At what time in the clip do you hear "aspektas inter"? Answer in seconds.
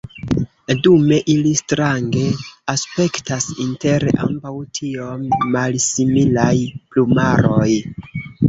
2.73-4.07